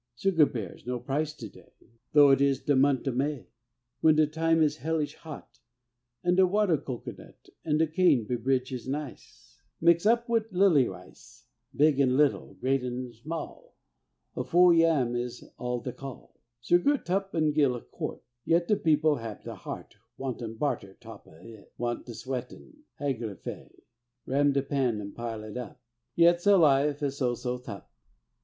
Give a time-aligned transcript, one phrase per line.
[0.15, 1.73] Sugar bears no price to day,
[2.13, 3.49] Though it is de mont' o' May,
[3.99, 5.59] When de time is hellish hot,
[6.23, 10.89] An' de water cocoanut An' de cane bebridge is nice, Mix' up wid a lilly
[10.89, 11.45] ice.
[11.75, 13.75] Big an' little, great an' small,
[14.35, 19.17] Afou yam is all de call; Sugar tup an' gill a quart, Yet de people
[19.17, 23.69] hab de heart Wantin' brater top o' i', Want de sweatin' higgler fe
[24.25, 25.79] Ram de pan an' pile i' up,
[26.15, 27.87] Yet sell i' fe so so tup.